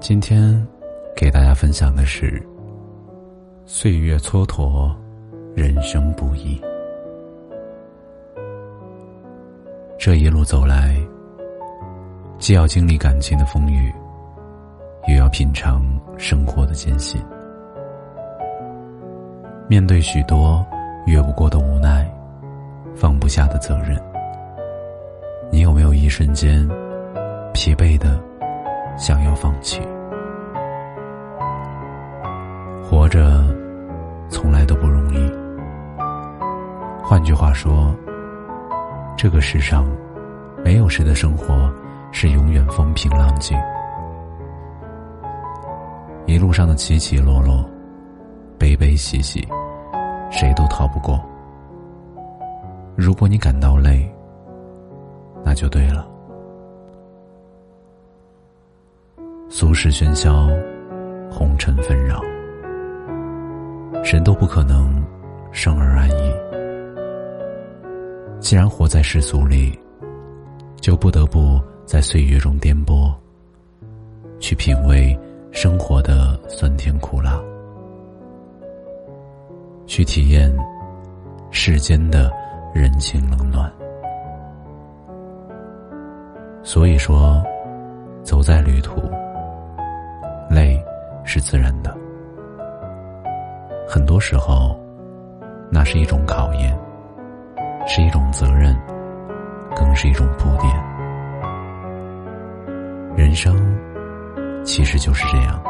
[0.00, 0.64] 今天
[1.16, 2.40] 给大家分享的是：
[3.66, 4.94] 岁月蹉跎，
[5.56, 6.58] 人生不易。
[9.98, 10.96] 这一路走来，
[12.38, 13.92] 既要经历感情的风雨，
[15.08, 15.84] 又要品尝
[16.16, 17.20] 生活的艰辛。
[19.68, 20.64] 面对许多
[21.06, 22.08] 越不过的无奈，
[22.94, 24.00] 放不下的责任，
[25.50, 26.66] 你有没有一瞬间
[27.52, 28.18] 疲惫的？
[28.98, 29.80] 想要放弃，
[32.82, 33.44] 活着
[34.28, 35.32] 从来都不容易。
[37.00, 37.94] 换句话说，
[39.16, 39.86] 这个世上
[40.64, 41.72] 没有谁的生活
[42.10, 43.56] 是永远风平浪静，
[46.26, 47.64] 一路上的起起落落、
[48.58, 49.46] 悲悲喜喜，
[50.28, 51.24] 谁都逃不过。
[52.96, 54.12] 如果你感到累，
[55.44, 56.04] 那就对了。
[59.50, 60.46] 俗世喧嚣，
[61.30, 62.20] 红尘纷扰，
[64.04, 65.02] 谁都不可能
[65.52, 66.32] 生而安逸。
[68.40, 69.76] 既然活在世俗里，
[70.76, 73.10] 就不得不在岁月中颠簸，
[74.38, 75.18] 去品味
[75.50, 77.40] 生活的酸甜苦辣，
[79.86, 80.54] 去体验
[81.50, 82.30] 世间的
[82.74, 83.72] 人情冷暖。
[86.62, 87.42] 所以说，
[88.22, 89.00] 走在旅途。
[91.28, 91.94] 是自然的。
[93.86, 94.80] 很多时候，
[95.70, 96.74] 那是一种考验，
[97.86, 98.74] 是一种责任，
[99.76, 100.74] 更是一种铺垫。
[103.14, 103.54] 人生
[104.64, 105.62] 其实就是这样。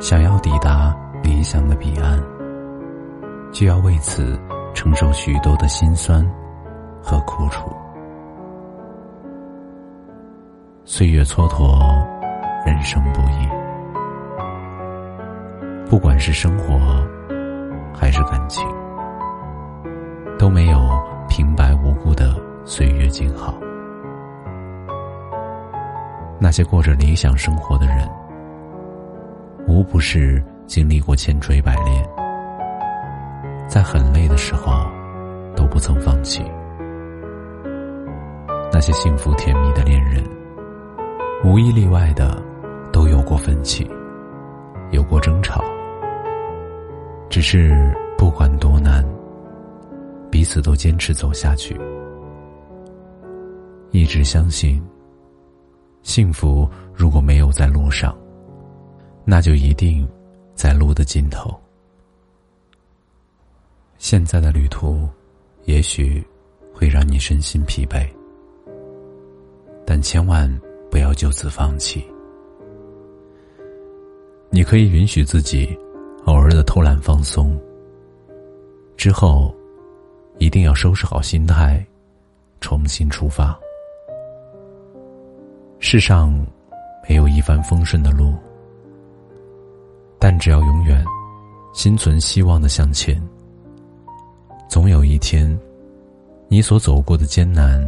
[0.00, 2.18] 想要抵达理想的彼岸，
[3.52, 4.40] 就要为此
[4.72, 6.26] 承受许多的辛酸
[7.02, 7.70] 和苦楚。
[10.86, 12.02] 岁月蹉跎。
[12.66, 13.43] 人生不易，
[15.94, 16.76] 不管是生活
[17.94, 18.66] 还是感情，
[20.36, 20.80] 都没有
[21.28, 22.34] 平白无故的
[22.64, 23.54] 岁月静好。
[26.40, 28.10] 那些过着理想生活的人，
[29.68, 32.04] 无不是经历过千锤百炼，
[33.68, 34.72] 在很累的时候
[35.54, 36.44] 都不曾放弃。
[38.72, 40.24] 那些幸福甜蜜的恋人，
[41.44, 42.36] 无一例外的。
[42.92, 43.88] 都有过分歧，
[44.92, 45.60] 有过争吵，
[47.34, 49.04] 只是不管多难，
[50.30, 51.76] 彼此都坚持走下去，
[53.90, 54.80] 一直相信，
[56.04, 58.16] 幸福如果没有在路上，
[59.24, 60.08] 那就一定
[60.54, 61.52] 在路的尽头。
[63.98, 65.08] 现在的旅途，
[65.64, 66.24] 也许
[66.72, 68.08] 会让你身心疲惫，
[69.84, 70.48] 但千万
[70.88, 72.06] 不要就此放弃。
[74.50, 75.76] 你可以允许自己
[76.24, 77.58] 偶尔的偷懒放松，
[78.96, 79.54] 之后
[80.38, 81.84] 一定要收拾好心态，
[82.60, 83.58] 重新出发。
[85.78, 86.32] 世上
[87.08, 88.34] 没有一帆风顺的路，
[90.18, 91.04] 但只要永远
[91.74, 93.20] 心存希望的向前，
[94.66, 95.58] 总有一天，
[96.48, 97.86] 你所走过的艰难，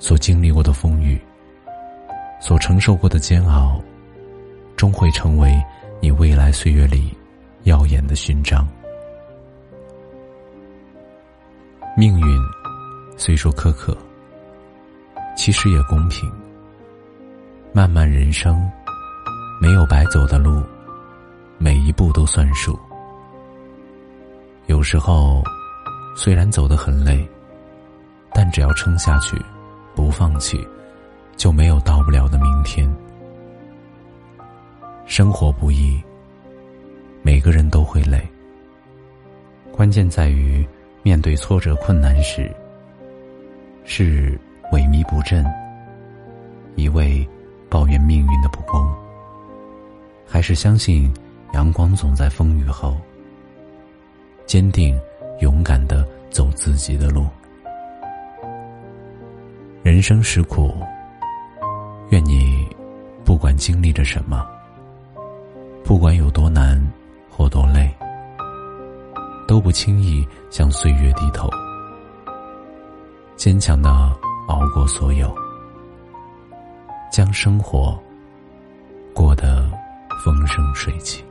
[0.00, 1.20] 所经历过的风雨，
[2.40, 3.80] 所承受过的煎熬。
[4.76, 5.60] 终会成为
[6.00, 7.12] 你未来岁月里
[7.68, 8.66] 耀眼的勋章。
[11.94, 12.38] 命运
[13.14, 13.94] 虽说苛刻，
[15.36, 16.32] 其实也公平。
[17.70, 18.58] 漫漫人生，
[19.60, 20.62] 没有白走的路，
[21.58, 22.78] 每一步都算数。
[24.64, 25.42] 有时候，
[26.16, 27.28] 虽然走得很累，
[28.32, 29.36] 但只要撑下去，
[29.94, 30.66] 不放弃，
[31.36, 32.90] 就没有到不了的明天。
[35.04, 36.02] 生活不易，
[37.28, 38.26] 每个人都会累。
[39.70, 40.66] 关键在于
[41.02, 42.50] 面对挫折困难时，
[43.84, 44.32] 是
[44.72, 45.44] 萎靡不振，
[46.74, 47.28] 一味
[47.68, 48.82] 抱怨命运的不公，
[50.26, 51.12] 还是相信
[51.52, 52.96] 阳光总在风雨后？
[54.46, 54.98] 坚定、
[55.40, 57.26] 勇敢的走自己的路。
[59.82, 60.74] 人生实苦，
[62.08, 62.66] 愿你
[63.22, 64.48] 不管经历着什么，
[65.84, 66.82] 不管有多难
[67.38, 67.88] 或多累，
[69.46, 71.48] 都不轻易向岁月低头，
[73.36, 73.88] 坚强的
[74.48, 75.32] 熬过所有，
[77.12, 77.96] 将生活
[79.14, 79.70] 过得
[80.24, 81.24] 风生水起。